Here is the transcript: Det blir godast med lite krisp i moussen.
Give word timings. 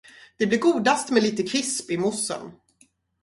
Det 0.37 0.47
blir 0.47 0.59
godast 0.59 1.11
med 1.11 1.21
lite 1.23 1.43
krisp 1.47 1.91
i 1.91 1.97
moussen. 1.97 2.51